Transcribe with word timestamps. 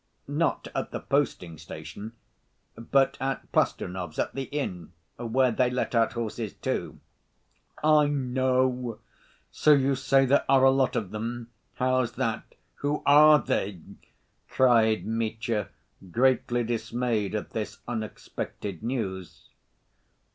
"Not 0.27 0.67
at 0.73 0.89
the 0.89 0.99
posting‐station, 0.99 2.13
but 2.75 3.17
at 3.19 3.51
Plastunov's, 3.51 4.17
at 4.17 4.33
the 4.33 4.45
inn, 4.45 4.93
where 5.19 5.51
they 5.51 5.69
let 5.69 5.93
out 5.93 6.13
horses, 6.13 6.53
too." 6.55 6.99
"I 7.83 8.07
know. 8.07 8.97
So 9.51 9.73
you 9.73 9.93
say 9.93 10.25
there 10.25 10.43
are 10.49 10.63
a 10.63 10.71
lot 10.71 10.95
of 10.95 11.11
them? 11.11 11.51
How's 11.75 12.13
that? 12.13 12.55
Who 12.77 13.03
are 13.05 13.37
they?" 13.37 13.79
cried 14.49 15.05
Mitya, 15.05 15.69
greatly 16.09 16.63
dismayed 16.63 17.35
at 17.35 17.51
this 17.51 17.77
unexpected 17.87 18.81
news. 18.81 19.49